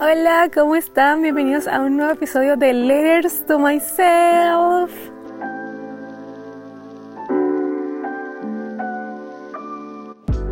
Hola, 0.00 0.48
¿cómo 0.54 0.76
están? 0.76 1.22
Bienvenidos 1.22 1.66
a 1.66 1.80
un 1.80 1.96
nuevo 1.96 2.12
episodio 2.12 2.56
de 2.56 2.72
Letters 2.72 3.44
to 3.46 3.58
Myself. 3.58 4.92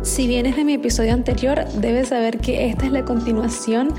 Si 0.01 0.27
vienes 0.27 0.57
de 0.57 0.65
mi 0.65 0.73
episodio 0.73 1.13
anterior, 1.13 1.63
debes 1.75 2.09
saber 2.09 2.39
que 2.39 2.67
esta 2.67 2.87
es 2.87 2.91
la 2.91 3.05
continuación 3.05 3.93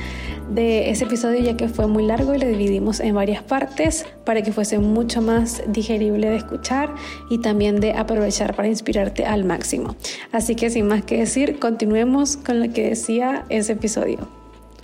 de 0.51 0.91
ese 0.91 1.05
episodio 1.05 1.41
ya 1.41 1.57
que 1.57 1.69
fue 1.69 1.87
muy 1.87 2.05
largo 2.05 2.35
y 2.35 2.39
lo 2.39 2.47
dividimos 2.47 3.01
en 3.01 3.15
varias 3.15 3.43
partes 3.43 4.05
para 4.27 4.43
que 4.43 4.53
fuese 4.53 4.79
mucho 4.79 5.23
más 5.23 5.63
digerible 5.69 6.29
de 6.29 6.37
escuchar 6.37 6.95
y 7.31 7.39
también 7.39 7.81
de 7.81 7.95
aprovechar 7.95 8.55
para 8.55 8.69
inspirarte 8.69 9.25
al 9.25 9.47
máximo. 9.47 9.97
Así 10.31 10.57
que 10.57 10.69
sin 10.69 10.89
más 10.89 11.05
que 11.05 11.17
decir, 11.17 11.59
continuemos 11.59 12.37
con 12.37 12.61
lo 12.61 12.71
que 12.71 12.91
decía 12.91 13.47
ese 13.49 13.73
episodio. 13.73 14.38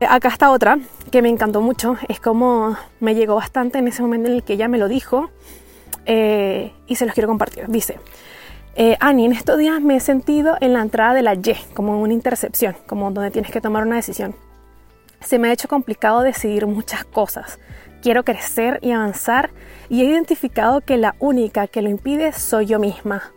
Acá 0.09 0.29
está 0.29 0.51
otra 0.51 0.79
que 1.11 1.23
me 1.23 1.29
encantó 1.29 1.61
mucho. 1.61 1.97
Es 2.09 2.21
como 2.21 2.77
me 3.01 3.15
llegó 3.15 3.35
bastante 3.37 3.79
en 3.79 3.89
ese 3.89 4.03
momento 4.03 4.29
en 4.29 4.37
el 4.37 4.43
que 4.43 4.55
ella 4.55 4.69
me 4.69 4.79
lo 4.79 4.89
dijo 4.89 5.31
eh, 6.07 6.73
y 6.87 6.97
se 6.97 7.07
los 7.07 7.15
quiero 7.15 7.29
compartir. 7.29 7.67
Dice, 7.69 7.99
eh, 8.77 8.97
Ani, 9.01 9.27
en 9.27 9.33
estos 9.33 9.59
días 9.59 9.81
me 9.81 9.97
he 9.97 10.01
sentido 10.01 10.57
en 10.61 10.73
la 10.73 10.83
entrada 10.83 11.15
de 11.15 11.23
la 11.23 11.35
Y, 11.35 11.57
como 11.75 12.01
una 12.01 12.13
intercepción, 12.13 12.77
como 12.87 13.11
donde 13.11 13.31
tienes 13.31 13.51
que 13.51 13.61
tomar 13.61 13.87
una 13.87 13.97
decisión. 13.97 14.35
Se 15.21 15.39
me 15.39 15.49
ha 15.49 15.53
hecho 15.53 15.69
complicado 15.69 16.23
decidir 16.23 16.67
muchas 16.67 17.05
cosas. 17.05 17.59
Quiero 18.03 18.25
crecer 18.25 18.81
y 18.83 18.93
avanzar 18.93 19.51
y 19.89 20.03
he 20.03 20.05
identificado 20.05 20.81
que 20.81 20.99
la 20.99 21.15
única 21.19 21.67
que 21.67 21.83
lo 21.83 21.89
impide 21.89 22.33
soy 22.33 22.67
yo 22.67 22.79
misma. 22.79 23.34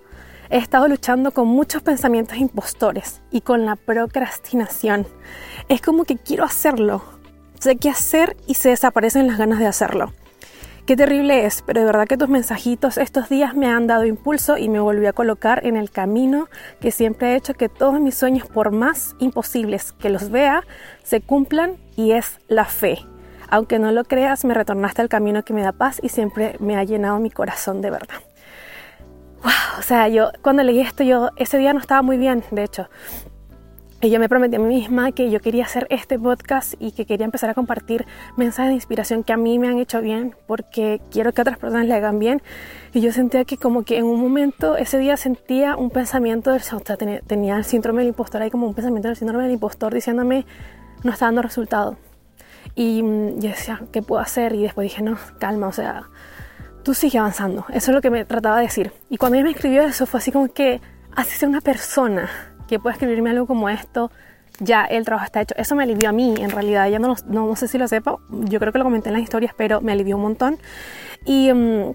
He 0.50 0.58
estado 0.58 0.88
luchando 0.88 1.32
con 1.32 1.48
muchos 1.48 1.82
pensamientos 1.82 2.38
impostores 2.38 3.22
y 3.32 3.42
con 3.42 3.66
la 3.66 3.76
procrastinación. 3.76 5.06
Es 5.68 5.82
como 5.82 6.06
que 6.06 6.16
quiero 6.16 6.46
hacerlo. 6.46 7.04
Sé 7.60 7.76
qué 7.76 7.90
hacer 7.90 8.38
y 8.48 8.54
se 8.54 8.70
desaparecen 8.70 9.28
las 9.28 9.38
ganas 9.38 9.60
de 9.60 9.68
hacerlo. 9.68 10.14
Qué 10.86 10.96
terrible 10.96 11.46
es, 11.46 11.64
pero 11.66 11.82
de 11.82 11.86
verdad 11.86 12.08
que 12.08 12.16
tus 12.16 12.30
mensajitos 12.30 12.98
estos 12.98 13.28
días 13.28 13.56
me 13.56 13.68
han 13.68 13.88
dado 13.88 14.06
impulso 14.06 14.58
y 14.58 14.70
me 14.70 14.80
volví 14.80 15.06
a 15.06 15.12
colocar 15.12 15.66
en 15.66 15.76
el 15.76 15.92
camino 15.92 16.48
que 16.80 16.92
siempre 16.92 17.34
he 17.34 17.36
hecho 17.36 17.54
que 17.54 17.68
todos 17.68 18.00
mis 18.00 18.16
sueños, 18.16 18.48
por 18.48 18.72
más 18.72 19.18
imposibles 19.20 19.92
que 19.92 20.10
los 20.10 20.30
vea, 20.30 20.64
se 21.04 21.20
cumplan 21.20 21.76
y 21.98 22.12
es 22.12 22.40
la 22.48 22.64
fe. 22.64 23.00
Aunque 23.50 23.80
no 23.80 23.92
lo 23.92 24.06
creas, 24.06 24.46
me 24.46 24.54
retornaste 24.54 25.02
al 25.02 25.10
camino 25.10 25.44
que 25.44 25.54
me 25.54 25.64
da 25.64 25.74
paz 25.74 26.00
y 26.02 26.08
siempre 26.08 26.56
me 26.60 26.78
ha 26.78 26.86
llenado 26.86 27.20
mi 27.20 27.32
corazón 27.32 27.82
de 27.82 27.92
verdad 27.92 28.27
o 29.78 29.82
sea, 29.82 30.08
yo 30.08 30.32
cuando 30.42 30.64
leí 30.64 30.80
esto, 30.80 31.04
yo 31.04 31.30
ese 31.36 31.58
día 31.58 31.74
no 31.74 31.80
estaba 31.80 32.02
muy 32.02 32.18
bien, 32.18 32.44
de 32.52 32.64
hecho. 32.64 32.90
Y 34.00 34.12
yo 34.12 34.20
me 34.20 34.30
prometí 34.30 34.56
a 34.56 34.60
mí 34.60 34.68
misma 34.68 35.12
que 35.12 35.32
yo 35.32 35.40
quería 35.40 35.66
hacer 35.66 35.88
este 35.90 36.20
podcast 36.20 36.76
y 36.78 36.92
que 36.92 37.08
quería 37.08 37.26
empezar 37.26 37.50
a 37.50 37.56
compartir 37.56 38.06
mensajes 38.36 38.70
de 38.70 38.76
inspiración 38.76 39.24
que 39.24 39.34
a 39.34 39.38
mí 39.38 39.58
me 39.58 39.70
han 39.70 39.80
hecho 39.80 40.02
bien 40.02 40.36
porque 40.46 41.02
quiero 41.10 41.34
que 41.34 41.42
otras 41.42 41.58
personas 41.58 41.88
le 41.88 41.96
hagan 41.96 42.20
bien. 42.20 42.44
Y 42.94 43.02
yo 43.02 43.12
sentía 43.12 43.44
que 43.44 43.58
como 43.58 43.86
que 43.86 43.98
en 43.98 44.06
un 44.06 44.22
momento, 44.22 44.78
ese 44.78 45.00
día 45.00 45.18
sentía 45.18 45.76
un 45.76 45.90
pensamiento, 45.90 46.52
del, 46.52 46.62
o 46.62 46.64
sea, 46.64 46.96
tenía, 46.96 47.58
el 47.58 47.64
síndrome 47.64 48.02
del 48.02 48.10
impostor, 48.10 48.44
ahí 48.44 48.52
como 48.52 48.68
un 48.68 48.76
pensamiento 48.76 49.08
del 49.08 49.18
síndrome 49.18 49.46
del 49.46 49.54
impostor 49.54 49.92
diciéndome, 49.92 50.46
no 51.04 51.12
está 51.12 51.26
dando 51.26 51.42
resultado. 51.42 51.98
Y 52.76 53.02
mm, 53.02 53.40
yo 53.40 53.50
decía, 53.50 53.82
¿qué 53.92 54.04
puedo 54.04 54.22
hacer? 54.22 54.54
Y 54.54 54.62
después 54.62 54.86
dije, 54.86 55.02
no, 55.02 55.18
calma, 55.40 55.70
o 55.70 55.72
sea, 55.72 56.04
tú 56.88 56.94
sigue 56.94 57.20
avanzando. 57.20 57.66
Eso 57.68 57.92
es 57.92 57.96
lo 57.96 58.00
que 58.00 58.10
me 58.10 58.24
trataba 58.24 58.56
de 58.56 58.62
decir. 58.62 58.94
Y 59.10 59.18
cuando 59.18 59.36
ella 59.36 59.44
me 59.44 59.52
escribió 59.52 59.82
eso 59.84 60.06
fue 60.06 60.20
así 60.20 60.32
como 60.32 60.48
que, 60.48 60.80
así 61.14 61.38
sea 61.38 61.50
una 61.50 61.60
persona 61.60 62.30
que 62.66 62.80
pueda 62.80 62.94
escribirme 62.94 63.30
algo 63.30 63.46
como 63.46 63.68
esto, 63.68 64.10
ya 64.62 64.86
el 64.86 65.04
trabajo 65.04 65.26
está 65.26 65.42
hecho. 65.42 65.54
Eso 65.58 65.76
me 65.76 65.84
alivió 65.84 66.08
a 66.08 66.14
mí, 66.14 66.36
en 66.40 66.50
realidad. 66.50 66.90
Ya 66.90 66.98
no, 66.98 67.16
no, 67.28 67.56
sé 67.58 67.68
si 67.68 67.78
lo 67.78 67.90
sepa, 67.90 68.20
yo 68.30 68.60
creo 68.62 68.72
que 68.72 68.80
lo 68.80 68.86
comenté 68.86 69.10
en 69.10 69.16
las 69.16 69.22
historias, 69.22 69.54
pero 69.54 69.82
me 69.82 69.92
alivió 69.92 70.16
un 70.16 70.22
montón. 70.22 70.60
Y, 71.26 71.52
mm, 71.52 71.94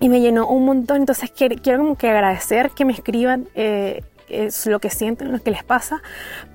y 0.00 0.08
me 0.10 0.20
llenó 0.20 0.46
un 0.48 0.66
montón. 0.66 0.98
Entonces 0.98 1.30
quiero, 1.34 1.56
quiero 1.56 1.78
como 1.78 1.96
que 1.96 2.10
agradecer 2.10 2.72
que 2.72 2.84
me 2.84 2.92
escriban. 2.92 3.48
Eh, 3.54 4.02
es 4.30 4.66
lo 4.66 4.80
que 4.80 4.90
sienten, 4.90 5.32
lo 5.32 5.42
que 5.42 5.50
les 5.50 5.64
pasa, 5.64 6.02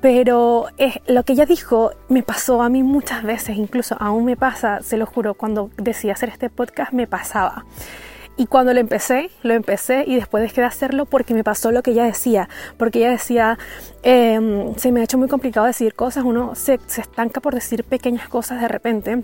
pero 0.02 0.68
es, 0.78 1.00
lo 1.08 1.24
que 1.24 1.34
ella 1.34 1.46
dijo 1.46 1.92
me 2.10 2.24
pasó 2.24 2.62
a 2.62 2.70
mí 2.70 2.84
muchas 2.84 3.24
veces, 3.24 3.58
incluso 3.58 3.96
aún 4.00 4.26
me 4.26 4.38
pasa, 4.38 4.82
se 4.82 4.98
lo 4.98 5.06
juro, 5.06 5.34
cuando 5.34 5.70
decidí 5.78 6.12
hacer 6.12 6.30
este 6.30 6.50
podcast 6.50 6.94
me 6.94 7.08
pasaba. 7.08 7.66
Y 8.38 8.48
cuando 8.48 8.74
lo 8.74 8.82
empecé, 8.82 9.30
lo 9.44 9.54
empecé 9.54 10.04
y 10.06 10.16
después 10.16 10.42
dejé 10.42 10.62
de 10.62 10.68
hacerlo 10.68 11.06
porque 11.06 11.34
me 11.34 11.44
pasó 11.44 11.72
lo 11.72 11.82
que 11.82 11.92
ella 11.92 12.04
decía. 12.04 12.50
Porque 12.78 13.00
ella 13.00 13.12
decía, 13.12 13.58
em, 14.04 14.76
se 14.76 14.92
me 14.92 15.00
ha 15.00 15.04
hecho 15.04 15.18
muy 15.18 15.30
complicado 15.30 15.66
decir 15.66 15.94
cosas, 15.94 16.26
uno 16.26 16.54
se, 16.54 16.80
se 16.88 17.00
estanca 17.00 17.40
por 17.40 17.56
decir 17.56 17.86
pequeñas 17.86 18.28
cosas 18.28 18.60
de 18.60 18.68
repente. 18.68 19.24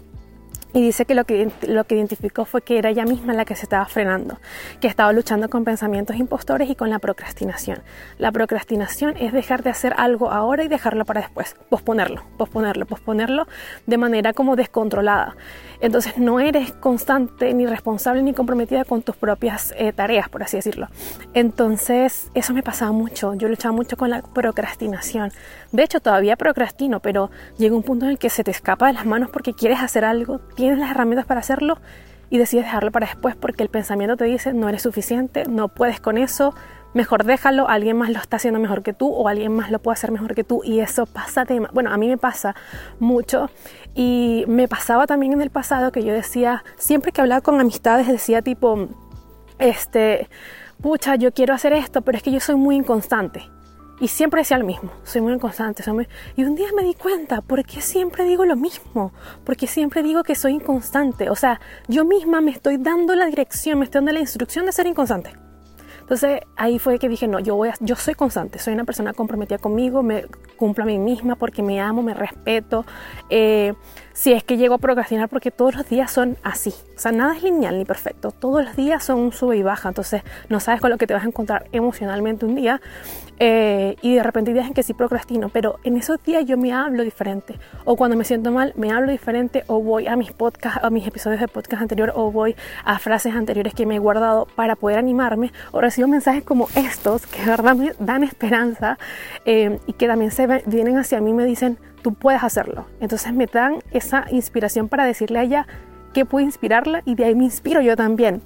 Y 0.74 0.82
dice 0.82 1.06
que 1.06 1.16
lo, 1.16 1.26
que 1.26 1.52
lo 1.68 1.84
que 1.84 1.96
identificó 1.96 2.46
fue 2.46 2.62
que 2.62 2.78
era 2.78 2.90
ella 2.90 3.04
misma 3.04 3.34
la 3.34 3.46
que 3.46 3.56
se 3.56 3.64
estaba 3.64 3.86
frenando, 3.86 4.38
que 4.80 4.88
estaba 4.88 5.12
luchando 5.12 5.50
con 5.50 5.66
pensamientos 5.66 6.16
impostores 6.16 6.70
y 6.70 6.76
con 6.76 6.90
la 6.90 7.00
procrastinación. 7.00 7.80
La 8.18 8.32
procrastinación 8.32 9.18
es 9.18 9.34
dejar 9.34 9.64
de 9.64 9.70
hacer 9.70 9.94
algo 9.98 10.32
ahora 10.32 10.64
y 10.64 10.68
dejarlo 10.70 11.04
para 11.04 11.22
después, 11.22 11.56
posponerlo, 11.70 12.24
posponerlo, 12.38 12.86
posponerlo 12.86 13.48
de 13.86 13.98
manera 13.98 14.34
como 14.34 14.56
descontrolada. 14.56 15.36
Entonces 15.82 16.18
no 16.18 16.40
eres 16.40 16.72
constante, 16.74 17.54
ni 17.54 17.66
responsable, 17.66 18.22
ni 18.22 18.34
comprometida 18.34 18.86
con 18.86 19.02
tus 19.02 19.16
propias 19.16 19.74
eh, 19.78 19.92
tareas, 19.92 20.30
por 20.30 20.44
así 20.44 20.58
decirlo. 20.58 20.88
Entonces 21.34 22.30
eso 22.34 22.54
me 22.54 22.64
pasaba 22.64 22.92
mucho, 22.92 23.34
yo 23.34 23.48
luchaba 23.48 23.74
mucho 23.74 23.98
con 23.98 24.10
la 24.10 24.22
procrastinación. 24.22 25.32
De 25.72 25.84
hecho 25.84 26.00
todavía 26.00 26.38
procrastino, 26.38 27.00
pero 27.00 27.32
llega 27.58 27.76
un 27.76 27.84
punto 27.84 28.06
en 28.06 28.12
el 28.12 28.20
que 28.20 28.30
se 28.30 28.44
te 28.44 28.52
escapa 28.52 28.88
de 28.88 28.94
las 28.94 29.06
manos 29.06 29.32
porque 29.32 29.54
quieres 29.54 29.80
hacer 29.80 30.06
algo, 30.06 30.40
tienes 30.62 30.80
las 30.80 30.92
herramientas 30.92 31.26
para 31.26 31.40
hacerlo 31.40 31.80
y 32.30 32.38
decides 32.38 32.66
dejarlo 32.66 32.92
para 32.92 33.08
después 33.08 33.36
porque 33.36 33.64
el 33.64 33.70
pensamiento 33.70 34.16
te 34.16 34.26
dice 34.26 34.54
no 34.54 34.70
eres 34.70 34.84
suficiente, 34.84 35.44
no 35.50 35.68
puedes 35.68 36.00
con 36.00 36.18
eso, 36.18 36.54
mejor 36.94 37.24
déjalo, 37.26 37.68
alguien 37.68 37.98
más 37.98 38.12
lo 38.12 38.20
está 38.20 38.38
haciendo 38.38 38.60
mejor 38.60 38.84
que 38.84 38.94
tú 38.94 39.12
o 39.12 39.28
alguien 39.28 39.54
más 39.54 39.72
lo 39.72 39.80
puede 39.80 39.94
hacer 39.94 40.12
mejor 40.12 40.36
que 40.36 40.44
tú 40.44 40.62
y 40.64 40.80
eso 40.80 41.08
pasa 41.08 41.46
de, 41.46 41.60
bueno, 41.74 41.92
a 41.92 41.98
mí 41.98 42.08
me 42.08 42.18
pasa 42.18 42.56
mucho 43.00 43.50
y 43.96 44.46
me 44.48 44.68
pasaba 44.68 45.08
también 45.08 45.34
en 45.34 45.42
el 45.42 45.50
pasado 45.50 45.92
que 45.92 46.04
yo 46.04 46.14
decía, 46.14 46.64
siempre 46.78 47.12
que 47.12 47.22
hablaba 47.22 47.42
con 47.42 47.60
amistades 47.60 48.08
decía 48.08 48.44
tipo, 48.44 48.88
este, 49.58 50.30
pucha, 50.80 51.16
yo 51.16 51.34
quiero 51.34 51.54
hacer 51.56 51.74
esto, 51.74 52.02
pero 52.04 52.18
es 52.18 52.24
que 52.24 52.32
yo 52.32 52.40
soy 52.40 52.56
muy 52.56 52.76
inconstante. 52.76 53.50
Y 54.02 54.08
siempre 54.08 54.42
decía 54.42 54.58
lo 54.58 54.66
mismo, 54.66 54.92
soy 55.04 55.22
muy 55.22 55.32
inconstante. 55.32 55.84
Soy 55.84 56.08
Y 56.36 56.44
un 56.44 56.56
día 56.56 56.70
me 56.76 56.84
di 56.84 56.96
cuenta, 56.96 57.42
¿por 57.42 57.64
qué 57.64 57.82
siempre 57.82 58.24
digo 58.24 58.46
lo 58.46 58.56
mismo? 58.56 59.14
Porque 59.46 59.68
siempre 59.68 60.02
digo 60.02 60.24
que 60.24 60.34
soy 60.34 60.54
inconstante. 60.54 61.30
O 61.30 61.36
sea, 61.36 61.62
yo 61.88 62.04
misma 62.04 62.42
me 62.42 62.50
estoy 62.50 62.78
dando 62.78 63.14
la 63.14 63.28
dirección, 63.28 63.78
me 63.78 63.86
estoy 63.86 64.00
dando 64.00 64.14
la 64.14 64.20
instrucción 64.20 64.66
de 64.66 64.72
ser 64.72 64.88
inconstante. 64.88 65.34
Entonces 66.00 66.42
ahí 66.58 66.80
fue 66.80 66.98
que 66.98 67.08
dije, 67.08 67.28
no, 67.28 67.40
yo, 67.40 67.56
voy 67.56 67.70
yo 67.80 67.96
soy 67.96 68.16
constante, 68.16 68.58
soy 68.58 68.74
una 68.74 68.86
persona 68.86 69.14
comprometida 69.14 69.60
conmigo, 69.60 70.02
me 70.02 70.26
cumplo 70.58 70.84
a 70.84 70.88
mí 70.88 70.98
misma 70.98 71.36
porque 71.36 71.62
me 71.62 71.80
amo, 71.80 72.02
me 72.02 72.16
respeto. 72.16 72.86
Eh, 73.30 73.76
si 74.14 74.34
es 74.34 74.44
que 74.44 74.58
llego 74.58 74.76
a 74.76 74.78
procrastinar 74.78 75.30
porque 75.30 75.52
todos 75.52 75.76
los 75.76 75.90
días 75.90 76.12
son 76.12 76.38
así. 76.44 76.74
O 76.96 77.00
sea, 77.00 77.12
nada 77.12 77.36
es 77.36 77.44
lineal 77.44 77.78
ni 77.78 77.86
perfecto. 77.86 78.32
Todos 78.32 78.66
los 78.66 78.76
días 78.76 79.04
son 79.04 79.20
un 79.20 79.32
sube 79.32 79.58
y 79.58 79.64
baja. 79.64 79.90
Entonces 79.90 80.22
no 80.50 80.60
sabes 80.60 80.82
con 80.82 80.90
lo 80.90 80.98
que 80.98 81.08
te 81.08 81.14
vas 81.14 81.24
a 81.24 81.28
encontrar 81.28 81.68
emocionalmente 81.72 82.46
un 82.46 82.56
día. 82.56 82.82
Eh, 83.40 83.96
y 84.04 84.16
de 84.16 84.22
repente 84.22 84.54
días 84.54 84.68
en 84.68 84.74
que 84.74 84.84
sí 84.84 84.94
procrastino. 84.94 85.50
Pero 85.50 85.80
en 85.84 85.98
esos 85.98 86.22
días 86.24 86.46
yo 86.46 86.58
me 86.58 86.74
hablo 86.74 87.04
diferente. 87.04 87.58
O 87.86 87.96
cuando 87.96 88.18
me 88.18 88.24
siento 88.24 88.52
mal, 88.52 88.74
me 88.76 88.92
hablo 88.92 89.12
diferente. 89.12 89.64
O 89.68 89.82
voy 89.82 90.08
a 90.08 90.16
mis 90.16 90.32
podcasts, 90.32 90.84
a 90.84 90.90
mis 90.90 91.08
episodios 91.08 91.40
de 91.40 91.48
podcast 91.48 91.82
anterior. 91.82 92.14
O 92.16 92.32
voy 92.32 92.56
a 92.84 93.00
frases 93.00 93.34
anteriores 93.34 93.74
que 93.74 93.86
me 93.86 93.96
he 93.96 94.00
guardado 94.00 94.48
para 94.56 94.76
poder 94.76 95.00
animarme. 95.00 95.52
O 95.72 95.82
recibo 95.82 96.08
mensajes 96.08 96.44
como 96.44 96.68
estos 96.76 97.26
que 97.28 97.42
de 97.42 97.50
verdad 97.50 97.76
me 97.76 97.94
dan 98.00 98.24
esperanza. 98.24 98.98
Eh, 99.46 99.80
y 99.88 99.94
que 99.94 100.08
también 100.08 100.32
se 100.32 100.46
vienen 100.66 100.98
hacia 100.98 101.22
mí 101.22 101.32
y 101.32 101.34
me 101.34 101.46
dicen 101.46 101.80
tú 102.02 102.14
puedes 102.14 102.44
hacerlo. 102.44 102.86
Entonces 103.00 103.34
me 103.34 103.46
dan 103.46 103.80
esa 103.92 104.26
inspiración 104.32 104.90
para 104.90 105.06
decirle 105.06 105.40
a 105.40 105.44
ella 105.44 105.68
que 106.14 106.26
puede 106.26 106.46
inspirarla 106.46 107.02
y 107.06 107.16
de 107.16 107.26
ahí 107.26 107.36
me 107.36 107.46
inspiro 107.46 107.82
yo 107.82 107.96
también. 107.96 108.42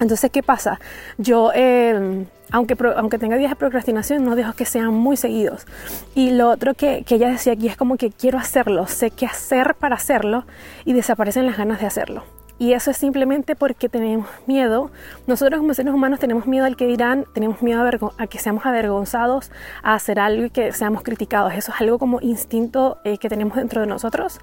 Entonces, 0.00 0.30
¿qué 0.30 0.42
pasa? 0.42 0.78
Yo, 1.16 1.52
em, 1.54 2.26
aunque, 2.50 2.76
aunque 2.96 3.18
tenga 3.18 3.36
días 3.36 3.50
de 3.50 3.56
procrastinación, 3.56 4.24
no 4.24 4.36
dejo 4.36 4.52
que 4.52 4.66
sean 4.66 4.92
muy 4.92 5.16
seguidos. 5.16 5.66
Y 6.14 6.32
lo 6.32 6.50
otro 6.50 6.74
que, 6.74 7.02
que 7.04 7.14
ella 7.14 7.30
decía 7.30 7.54
aquí 7.54 7.68
es 7.68 7.76
como 7.76 7.96
que 7.96 8.10
quiero 8.10 8.38
hacerlo, 8.38 8.86
sé 8.86 9.10
qué 9.10 9.26
hacer 9.26 9.74
para 9.74 9.94
hacerlo 9.96 10.44
y 10.84 10.92
desaparecen 10.92 11.46
las 11.46 11.56
ganas 11.56 11.80
de 11.80 11.86
hacerlo. 11.86 12.35
Y 12.58 12.72
eso 12.72 12.90
es 12.90 12.96
simplemente 12.96 13.54
porque 13.54 13.88
tenemos 13.88 14.28
miedo. 14.46 14.90
Nosotros 15.26 15.60
como 15.60 15.74
seres 15.74 15.92
humanos 15.92 16.20
tenemos 16.20 16.46
miedo 16.46 16.64
al 16.64 16.76
que 16.76 16.86
dirán, 16.86 17.26
tenemos 17.34 17.62
miedo 17.62 17.82
a, 18.18 18.26
que 18.26 18.38
seamos 18.38 18.64
avergonzados, 18.64 19.50
a 19.82 19.94
hacer 19.94 20.18
algo 20.18 20.46
y 20.46 20.50
que 20.50 20.72
seamos 20.72 21.02
criticados. 21.02 21.52
Eso 21.54 21.72
es 21.74 21.80
algo 21.80 21.98
como 21.98 22.20
instinto 22.20 22.98
eh, 23.04 23.18
que 23.18 23.28
tenemos 23.28 23.56
dentro 23.56 23.80
de 23.82 23.86
nosotros. 23.86 24.40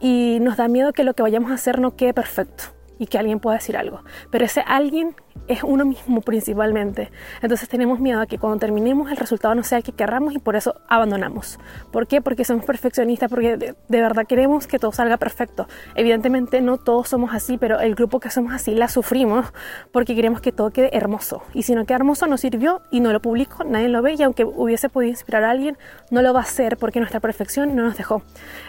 Y 0.00 0.38
nos 0.40 0.56
da 0.56 0.68
miedo 0.68 0.92
que 0.92 1.04
lo 1.04 1.14
que 1.14 1.22
vayamos 1.22 1.50
a 1.50 1.54
hacer 1.54 1.80
no 1.80 1.96
quede 1.96 2.12
perfecto 2.12 2.64
y 2.98 3.06
que 3.06 3.18
alguien 3.18 3.40
pueda 3.40 3.56
decir 3.56 3.76
algo. 3.76 4.02
Pero 4.30 4.44
ese 4.44 4.62
alguien 4.66 5.14
es 5.48 5.62
uno 5.62 5.84
mismo 5.84 6.20
principalmente. 6.20 7.10
Entonces 7.42 7.68
tenemos 7.68 8.00
miedo 8.00 8.20
a 8.20 8.26
que 8.26 8.38
cuando 8.38 8.58
terminemos 8.58 9.10
el 9.10 9.16
resultado 9.16 9.54
no 9.54 9.62
sea 9.62 9.78
el 9.78 9.84
que 9.84 9.92
querramos 9.92 10.34
y 10.34 10.38
por 10.38 10.56
eso 10.56 10.80
abandonamos. 10.88 11.58
¿Por 11.90 12.06
qué? 12.06 12.22
Porque 12.22 12.44
somos 12.44 12.64
perfeccionistas, 12.64 13.28
porque 13.28 13.56
de, 13.56 13.74
verdad 13.88 14.26
queremos 14.26 14.66
que 14.66 14.78
todo 14.78 14.92
salga 14.92 15.16
perfecto. 15.16 15.68
Evidentemente 15.94 16.60
no 16.60 16.78
todos 16.78 17.08
somos 17.08 17.34
así, 17.34 17.58
pero 17.58 17.80
el 17.80 17.94
grupo 17.94 18.20
que 18.20 18.30
somos 18.30 18.52
así 18.52 18.74
la 18.74 18.88
sufrimos 18.88 19.52
porque 19.92 20.14
queremos 20.14 20.40
que 20.40 20.52
todo 20.52 20.70
quede 20.70 20.96
hermoso. 20.96 21.42
Y 21.52 21.62
si 21.62 21.74
no 21.74 21.84
queda 21.84 21.96
hermoso, 21.96 22.26
no 22.26 22.38
sirvió 22.38 22.82
y 22.90 23.00
no 23.00 23.12
lo 23.12 23.20
publico, 23.20 23.64
nadie 23.64 23.88
lo 23.88 24.02
ve 24.02 24.14
y 24.18 24.22
aunque 24.22 24.44
hubiese 24.44 24.88
podido 24.88 25.10
inspirar 25.10 25.44
a 25.44 25.50
alguien, 25.50 25.76
no 26.10 26.22
lo 26.22 26.32
va 26.32 26.40
a 26.40 26.44
hacer 26.44 26.76
porque 26.76 27.00
nuestra 27.00 27.20
perfección 27.20 27.74
no 27.74 27.82
nos 27.82 27.96
dejó. 27.96 28.22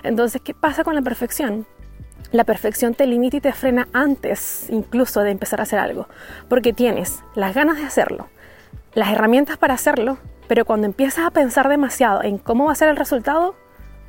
Entonces, 0.04 0.42
¿qué 0.42 0.54
pasa 0.54 0.84
con 0.84 0.96
la 0.96 1.02
perfección? 1.02 1.66
La 2.32 2.44
perfección 2.44 2.96
te 2.96 3.08
limita 3.08 3.38
y 3.38 3.42
te 3.42 3.54
frena 3.54 3.88
antes 3.94 4.68
incluso 4.70 5.22
de 5.22 5.32
empezar 5.32 5.60
a 5.60 5.64
hacer 5.64 5.80
algo, 5.80 6.08
porque 6.50 6.74
tienes 6.74 7.24
las 7.36 7.56
ganas 7.56 7.78
de 7.78 7.86
hacerlo, 7.86 8.28
las 8.94 9.12
herramientas 9.12 9.58
para 9.58 9.74
hacerlo, 9.74 10.18
pero 10.48 10.66
cuando 10.66 10.86
empiezas 10.86 11.26
a 11.26 11.32
pensar 11.32 11.70
demasiado 11.70 12.24
en 12.24 12.38
cómo 12.38 12.66
va 12.66 12.74
a 12.74 12.76
ser 12.76 12.90
el 12.90 12.98
resultado, 12.98 13.56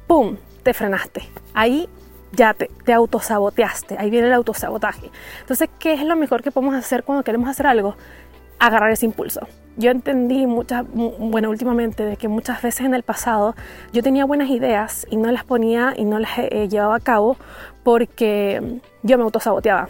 ¡pum!, 0.07 0.37
te 0.63 0.75
frenaste. 0.75 1.29
Ahí 1.55 1.89
ya 2.33 2.55
te, 2.55 2.71
te, 2.85 2.93
autosaboteaste, 2.93 3.97
ahí 3.99 4.11
viene 4.11 4.27
el 4.27 4.33
autosabotaje. 4.35 5.11
Entonces, 5.41 5.69
¿qué 5.79 5.95
es 5.95 6.03
lo 6.03 6.17
mejor 6.17 6.43
que 6.43 6.51
podemos 6.51 6.75
hacer 6.75 7.05
cuando 7.05 7.23
queremos 7.23 7.49
hacer 7.49 7.67
algo? 7.67 7.97
Agarrar 8.59 8.91
ese 8.91 9.07
impulso 9.07 9.47
yo 9.77 9.91
entendí 9.91 10.47
muchas, 10.47 10.85
bueno, 10.93 11.51
últimamente, 11.51 12.05
de 12.05 12.17
que 12.17 12.29
muchas 12.29 12.63
veces 12.63 12.87
en 12.87 12.95
el 12.95 13.03
pasado 13.03 13.55
yo 13.93 14.03
tenía 14.03 14.25
buenas 14.25 14.51
ideas 14.51 15.07
y 15.11 15.17
no 15.17 15.31
las 15.31 15.45
ponía 15.45 15.95
y 15.97 16.05
no 16.05 16.19
las 16.19 16.39
eh, 16.39 16.69
llevaba 16.69 16.97
a 16.97 17.01
cabo 17.01 17.37
porque 17.83 18.81
yo 19.03 19.19
me 19.19 19.25
autosaboteaba 19.25 19.89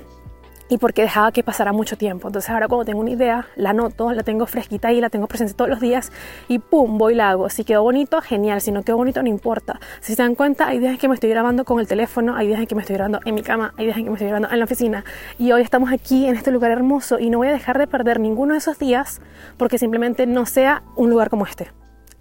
y 0.69 0.79
porque 0.79 1.03
dejaba 1.03 1.33
que 1.33 1.43
pasara 1.43 1.73
mucho 1.73 1.97
tiempo. 1.97 2.29
Entonces 2.29 2.51
ahora 2.51 2.69
cuando 2.69 2.85
tengo 2.85 3.01
una 3.01 3.11
idea, 3.11 3.47
la 3.57 3.71
anoto, 3.71 4.13
la 4.13 4.23
tengo 4.23 4.47
fresquita 4.47 4.93
y 4.93 5.01
la 5.01 5.11
tengo 5.11 5.27
presente 5.27 5.55
todos 5.55 5.71
los 5.71 5.81
días 5.81 6.13
y 6.49 6.59
pum, 6.59 6.99
voy 6.99 7.15
y 7.15 7.17
la 7.17 7.31
hago. 7.31 7.49
Si 7.49 7.65
quedó 7.65 7.83
bonito, 7.83 8.21
genial. 8.21 8.61
Si 8.61 8.73
no 8.73 8.83
quedó 8.83 8.97
bonito, 8.97 9.23
no 9.23 9.29
importa. 9.29 9.81
Si 10.01 10.15
se 10.15 10.23
dan 10.23 10.35
cuenta, 10.35 10.69
hay 10.69 10.79
días 10.79 10.93
en 10.93 10.99
que 10.99 11.09
me 11.09 11.15
estoy 11.15 11.31
grabando 11.31 11.65
con 11.65 11.81
el 11.81 11.87
teléfono, 11.87 12.37
hay 12.37 12.49
días 12.49 12.61
en 12.61 12.67
que 12.67 12.75
me 12.75 12.83
estoy 12.83 12.95
grabando 12.97 13.21
en 13.25 13.35
mi 13.35 13.43
cama, 13.43 13.73
hay 13.77 13.87
días 13.87 13.97
en 13.97 14.05
que 14.05 14.11
me 14.11 14.17
estoy 14.17 14.29
grabando 14.29 14.51
en 14.51 14.59
la 14.59 14.65
oficina. 14.65 15.05
Y 15.39 15.53
hoy 15.53 15.63
estamos 15.63 15.93
aquí 15.93 16.27
en 16.27 16.35
este 16.35 16.51
lugar 16.51 16.71
hermoso 16.71 17.19
y 17.19 17.31
no 17.31 17.39
voy 17.39 17.49
a 17.49 17.53
dejar 17.53 17.79
de 17.79 17.87
perder 17.87 18.21
ninguno 18.21 18.55
de 18.55 18.59
esos 18.59 18.79
días 18.79 19.21
porque 19.57 19.79
simplemente 19.79 20.27
no 20.27 20.47
sea 20.47 20.83
un 20.97 21.11
lugar 21.11 21.31
como 21.31 21.47
este. 21.47 21.71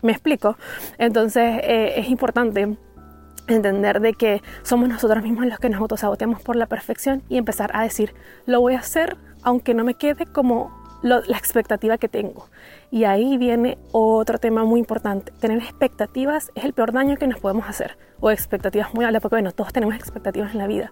¿Me 0.01 0.12
explico? 0.12 0.57
Entonces 0.97 1.62
eh, 1.63 1.94
es 1.97 2.09
importante 2.09 2.77
entender 3.47 4.00
de 4.00 4.13
que 4.13 4.42
somos 4.63 4.89
nosotros 4.89 5.24
mismos 5.24 5.45
los 5.45 5.59
que 5.59 5.69
nos 5.69 5.81
autosaboteamos 5.81 6.42
por 6.42 6.56
la 6.56 6.65
perfección 6.65 7.24
y 7.30 7.38
empezar 7.38 7.71
a 7.74 7.83
decir, 7.83 8.13
lo 8.45 8.62
voy 8.62 8.75
a 8.75 8.80
hacer 8.80 9.18
aunque 9.44 9.75
no 9.75 9.83
me 9.83 9.94
quede 9.94 10.25
como 10.25 10.71
la 11.03 11.38
expectativa 11.38 12.00
que 12.00 12.09
tengo. 12.09 12.50
Y 12.89 13.03
ahí 13.03 13.38
viene 13.38 13.77
otro 13.92 14.39
tema 14.39 14.65
muy 14.65 14.80
importante. 14.80 15.31
Tener 15.39 15.59
expectativas 15.59 16.51
es 16.56 16.65
el 16.65 16.74
peor 16.74 16.92
daño 16.92 17.18
que 17.18 17.27
nos 17.27 17.39
podemos 17.39 17.69
hacer. 17.69 17.97
O 18.19 18.31
expectativas 18.31 18.94
muy 18.94 19.06
altas, 19.06 19.21
porque 19.21 19.36
bueno, 19.36 19.51
todos 19.51 19.71
tenemos 19.71 19.94
expectativas 19.95 20.53
en 20.53 20.57
la 20.57 20.68
vida. 20.68 20.92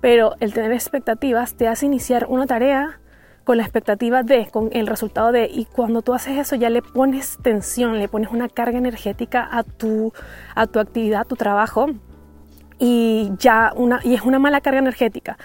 Pero 0.00 0.36
el 0.38 0.54
tener 0.54 0.70
expectativas 0.72 1.54
te 1.54 1.66
hace 1.66 1.86
iniciar 1.86 2.26
una 2.28 2.46
tarea 2.46 3.00
con 3.48 3.56
la 3.56 3.62
expectativa 3.62 4.22
de, 4.22 4.46
con 4.50 4.68
el 4.74 4.86
resultado 4.86 5.32
de, 5.32 5.46
y 5.46 5.64
cuando 5.64 6.02
tú 6.02 6.12
haces 6.12 6.36
eso 6.36 6.54
ya 6.54 6.68
le 6.68 6.82
pones 6.82 7.38
tensión, 7.42 7.98
le 7.98 8.06
pones 8.06 8.30
una 8.30 8.50
carga 8.50 8.76
energética 8.76 9.48
a 9.50 9.62
tu, 9.62 10.12
a 10.54 10.66
tu 10.66 10.78
actividad, 10.78 11.22
a 11.22 11.24
tu 11.24 11.34
trabajo, 11.34 11.86
y 12.78 13.30
ya 13.38 13.72
una, 13.74 14.00
y 14.04 14.12
es 14.12 14.20
una 14.20 14.38
mala 14.38 14.60
carga 14.60 14.80
energética. 14.80 15.38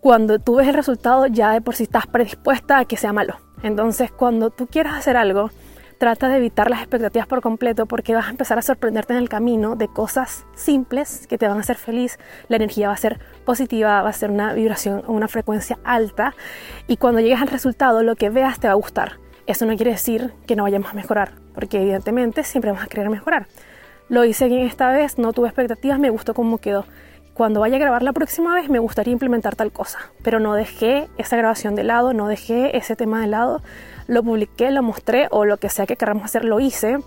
Cuando 0.00 0.40
tú 0.40 0.56
ves 0.56 0.66
el 0.66 0.74
resultado 0.74 1.28
ya 1.28 1.52
de 1.52 1.60
por 1.60 1.76
sí 1.76 1.84
estás 1.84 2.08
predispuesta 2.08 2.78
a 2.78 2.84
que 2.84 2.96
sea 2.96 3.12
malo. 3.12 3.36
Entonces 3.62 4.10
cuando 4.10 4.50
tú 4.50 4.66
quieras 4.66 4.94
hacer 4.94 5.16
algo, 5.16 5.50
trata 5.98 6.28
de 6.28 6.36
evitar 6.36 6.70
las 6.70 6.80
expectativas 6.80 7.26
por 7.26 7.40
completo 7.40 7.86
porque 7.86 8.14
vas 8.14 8.26
a 8.26 8.30
empezar 8.30 8.58
a 8.58 8.62
sorprenderte 8.62 9.12
en 9.14 9.18
el 9.18 9.28
camino 9.28 9.76
de 9.76 9.88
cosas 9.88 10.44
simples 10.54 11.26
que 11.26 11.38
te 11.38 11.48
van 11.48 11.56
a 11.56 11.60
hacer 11.60 11.76
feliz. 11.76 12.18
La 12.48 12.56
energía 12.56 12.88
va 12.88 12.94
a 12.94 12.98
ser 12.98 13.18
positiva, 13.44 14.02
va 14.02 14.10
a 14.10 14.12
ser 14.12 14.30
una 14.30 14.52
vibración, 14.52 15.02
una 15.06 15.28
frecuencia 15.28 15.78
alta 15.84 16.34
y 16.86 16.96
cuando 16.96 17.20
llegues 17.20 17.40
al 17.40 17.48
resultado 17.48 18.02
lo 18.02 18.16
que 18.16 18.30
veas 18.30 18.60
te 18.60 18.66
va 18.68 18.72
a 18.72 18.76
gustar. 18.76 19.18
Eso 19.46 19.64
no 19.64 19.76
quiere 19.76 19.92
decir 19.92 20.32
que 20.46 20.56
no 20.56 20.64
vayamos 20.64 20.90
a 20.90 20.94
mejorar, 20.94 21.34
porque 21.54 21.80
evidentemente 21.80 22.42
siempre 22.42 22.72
vamos 22.72 22.84
a 22.84 22.88
querer 22.88 23.08
mejorar. 23.10 23.46
Lo 24.08 24.24
hice 24.24 24.48
bien 24.48 24.66
esta 24.66 24.90
vez, 24.90 25.18
no 25.18 25.32
tuve 25.32 25.48
expectativas, 25.48 25.98
me 25.98 26.10
gustó 26.10 26.34
cómo 26.34 26.58
quedó 26.58 26.84
cuando 27.36 27.60
vaya 27.60 27.76
a 27.76 27.78
grabar 27.78 28.02
la 28.02 28.14
próxima 28.14 28.54
vez 28.54 28.70
me 28.70 28.78
gustaría 28.78 29.12
implementar 29.12 29.56
tal 29.56 29.70
cosa, 29.70 29.98
pero 30.22 30.40
no 30.40 30.54
dejé 30.54 31.08
esa 31.18 31.36
grabación 31.36 31.74
de 31.74 31.84
lado, 31.84 32.14
no 32.14 32.28
dejé 32.28 32.78
ese 32.78 32.96
tema 32.96 33.20
de 33.20 33.26
lado, 33.26 33.62
lo 34.06 34.22
publiqué, 34.22 34.70
lo 34.70 34.82
mostré 34.82 35.28
o 35.30 35.44
lo 35.44 35.58
que 35.58 35.68
sea 35.68 35.86
que 35.86 35.96
queramos 35.96 36.24
hacer 36.24 36.46
lo 36.46 36.60
hice. 36.60 36.98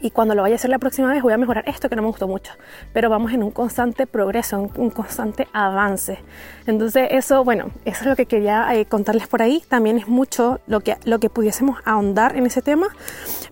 Y 0.00 0.10
cuando 0.10 0.36
lo 0.36 0.42
vaya 0.42 0.54
a 0.54 0.56
hacer 0.56 0.70
la 0.70 0.78
próxima 0.78 1.10
vez 1.10 1.22
voy 1.22 1.32
a 1.32 1.38
mejorar 1.38 1.64
esto 1.66 1.88
que 1.88 1.96
no 1.96 2.02
me 2.02 2.08
gustó 2.08 2.28
mucho. 2.28 2.52
Pero 2.92 3.10
vamos 3.10 3.32
en 3.32 3.42
un 3.42 3.50
constante 3.50 4.06
progreso, 4.06 4.60
un, 4.60 4.90
constante 4.90 5.48
avance. 5.52 6.18
Entonces 6.66 7.08
eso, 7.10 7.42
bueno, 7.42 7.70
eso 7.84 8.02
es 8.02 8.06
lo 8.06 8.14
que 8.14 8.26
quería 8.26 8.68
eh, 8.74 8.84
contarles 8.84 9.26
por 9.26 9.42
ahí. 9.42 9.64
También 9.68 9.98
es 9.98 10.06
mucho 10.06 10.60
lo 10.68 10.80
que, 10.80 10.98
lo 11.04 11.18
que 11.18 11.30
pudiésemos 11.30 11.80
ahondar 11.84 12.36
en 12.36 12.46
ese 12.46 12.62
tema, 12.62 12.86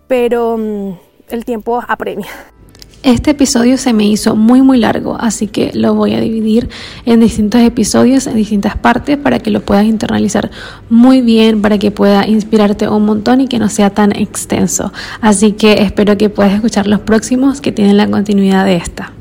pero 0.06 0.56
mm, 0.56 0.92
el 1.30 1.44
tiempo 1.44 1.82
apremia. 1.88 2.30
Este 3.06 3.30
episodio 3.30 3.78
se 3.78 3.92
me 3.92 4.04
hizo 4.04 4.34
muy 4.34 4.62
muy 4.62 4.80
largo, 4.80 5.16
así 5.20 5.46
que 5.46 5.70
lo 5.74 5.94
voy 5.94 6.14
a 6.14 6.20
dividir 6.20 6.68
en 7.04 7.20
distintos 7.20 7.60
episodios, 7.60 8.26
en 8.26 8.34
distintas 8.34 8.76
partes, 8.76 9.16
para 9.16 9.38
que 9.38 9.52
lo 9.52 9.60
puedas 9.60 9.84
internalizar 9.84 10.50
muy 10.90 11.20
bien, 11.20 11.62
para 11.62 11.78
que 11.78 11.92
pueda 11.92 12.26
inspirarte 12.26 12.88
un 12.88 13.04
montón 13.04 13.40
y 13.40 13.46
que 13.46 13.60
no 13.60 13.68
sea 13.68 13.90
tan 13.90 14.10
extenso. 14.10 14.92
Así 15.20 15.52
que 15.52 15.84
espero 15.84 16.18
que 16.18 16.30
puedas 16.30 16.52
escuchar 16.52 16.88
los 16.88 16.98
próximos 16.98 17.60
que 17.60 17.70
tienen 17.70 17.96
la 17.96 18.10
continuidad 18.10 18.64
de 18.64 18.74
esta. 18.74 19.12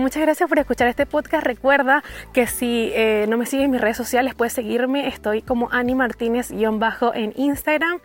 Muchas 0.00 0.22
gracias 0.22 0.48
por 0.48 0.58
escuchar 0.58 0.88
este 0.88 1.06
podcast. 1.06 1.46
Recuerda 1.46 2.04
que 2.32 2.46
si 2.46 2.90
eh, 2.94 3.26
no 3.28 3.38
me 3.38 3.46
sigues 3.46 3.64
en 3.64 3.70
mis 3.70 3.80
redes 3.80 3.96
sociales, 3.96 4.34
puedes 4.34 4.52
seguirme. 4.52 5.08
Estoy 5.08 5.40
como 5.40 5.70
Ani 5.72 5.94
Martínez-bajo 5.94 7.14
en 7.14 7.32
Instagram, 7.36 8.00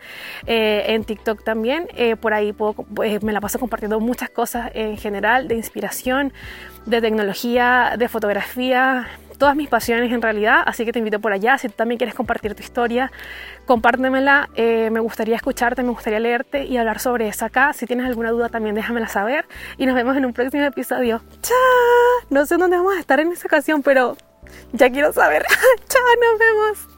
eh, 0.46 0.84
en 0.88 1.04
TikTok 1.04 1.44
también. 1.44 1.88
Eh, 1.94 2.16
por 2.16 2.32
ahí 2.32 2.52
puedo, 2.52 2.86
me 3.22 3.32
la 3.32 3.40
paso 3.40 3.58
compartiendo 3.58 4.00
muchas 4.00 4.30
cosas 4.30 4.70
en 4.74 4.96
general 4.96 5.48
de 5.48 5.56
inspiración, 5.56 6.32
de 6.86 7.00
tecnología, 7.00 7.94
de 7.98 8.08
fotografía, 8.08 9.08
todas 9.38 9.56
mis 9.56 9.68
pasiones 9.68 10.12
en 10.12 10.22
realidad, 10.22 10.62
así 10.66 10.84
que 10.84 10.92
te 10.92 10.98
invito 10.98 11.20
por 11.20 11.32
allá. 11.32 11.58
Si 11.58 11.68
tú 11.68 11.74
también 11.74 11.98
quieres 11.98 12.14
compartir 12.14 12.54
tu 12.54 12.62
historia, 12.62 13.10
compártemela. 13.66 14.48
Eh, 14.54 14.90
me 14.90 15.00
gustaría 15.00 15.36
escucharte, 15.36 15.82
me 15.82 15.90
gustaría 15.90 16.20
leerte 16.20 16.64
y 16.64 16.76
hablar 16.76 16.98
sobre 17.00 17.28
eso 17.28 17.44
acá. 17.44 17.72
Si 17.72 17.86
tienes 17.86 18.06
alguna 18.06 18.30
duda 18.30 18.48
también 18.48 18.74
déjamela 18.74 19.08
saber 19.08 19.46
y 19.78 19.86
nos 19.86 19.94
vemos 19.94 20.16
en 20.16 20.26
un 20.26 20.32
próximo 20.32 20.64
episodio. 20.64 21.22
¡Chao! 21.40 22.28
No 22.30 22.46
sé 22.46 22.56
dónde 22.56 22.76
vamos 22.76 22.96
a 22.96 23.00
estar 23.00 23.20
en 23.20 23.32
esta 23.32 23.46
ocasión, 23.46 23.82
pero 23.82 24.16
ya 24.72 24.90
quiero 24.90 25.12
saber. 25.12 25.44
¡Chao! 25.88 26.02
Nos 26.20 26.38
vemos. 26.38 26.91